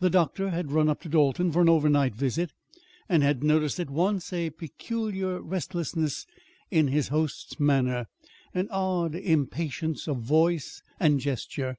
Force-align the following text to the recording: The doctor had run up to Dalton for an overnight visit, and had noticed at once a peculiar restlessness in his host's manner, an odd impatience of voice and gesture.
The 0.00 0.10
doctor 0.10 0.50
had 0.50 0.72
run 0.72 0.88
up 0.88 1.00
to 1.02 1.08
Dalton 1.08 1.52
for 1.52 1.62
an 1.62 1.68
overnight 1.68 2.16
visit, 2.16 2.50
and 3.08 3.22
had 3.22 3.44
noticed 3.44 3.78
at 3.78 3.90
once 3.90 4.32
a 4.32 4.50
peculiar 4.50 5.40
restlessness 5.40 6.26
in 6.72 6.88
his 6.88 7.10
host's 7.10 7.60
manner, 7.60 8.06
an 8.52 8.66
odd 8.72 9.14
impatience 9.14 10.08
of 10.08 10.16
voice 10.18 10.82
and 10.98 11.20
gesture. 11.20 11.76